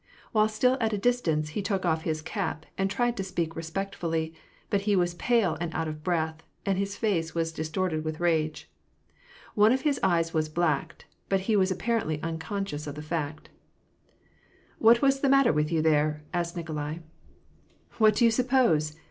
While 0.31 0.47
still 0.49 0.77
at 0.81 0.93
a 0.93 0.97
distance, 0.97 1.49
he 1.49 1.61
took 1.61 1.85
off 1.85 2.01
his 2.01 2.23
cap, 2.23 2.65
and 2.75 2.89
tried 2.89 3.15
to 3.17 3.23
speak 3.23 3.55
respectfully; 3.55 4.33
but 4.71 4.81
he 4.81 4.95
was 4.95 5.13
pale 5.13 5.59
and 5.61 5.71
out 5.75 5.87
of 5.87 6.03
breath, 6.03 6.41
and 6.65 6.79
his 6.79 6.97
face 6.97 7.35
was 7.35 7.51
distorted 7.51 8.03
with 8.03 8.19
rage. 8.19 8.67
One 9.53 9.71
of 9.71 9.81
his 9.81 9.99
eyes 10.01 10.33
was 10.33 10.49
blacked; 10.49 11.05
but 11.29 11.41
he 11.41 11.55
was 11.55 11.69
apparently 11.69 12.19
unconscious 12.23 12.87
of 12.87 12.95
the 12.95 13.03
fact." 13.03 13.49
What 14.79 15.03
was 15.03 15.19
the 15.19 15.29
matter 15.29 15.53
with 15.53 15.71
you 15.71 15.83
there?" 15.83 16.23
asked 16.33 16.57
Nikolai." 16.57 16.97
What 17.99 18.15
do 18.15 18.25
you 18.25 18.31
suppose! 18.31 18.95